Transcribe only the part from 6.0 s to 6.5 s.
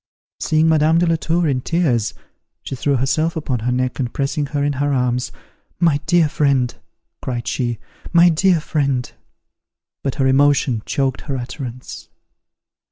dear